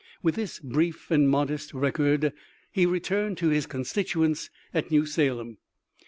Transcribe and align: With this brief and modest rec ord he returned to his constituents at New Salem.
With 0.23 0.33
this 0.33 0.57
brief 0.57 1.11
and 1.11 1.29
modest 1.29 1.75
rec 1.75 1.99
ord 1.99 2.33
he 2.71 2.87
returned 2.87 3.37
to 3.37 3.49
his 3.49 3.67
constituents 3.67 4.49
at 4.73 4.89
New 4.89 5.05
Salem. 5.05 5.59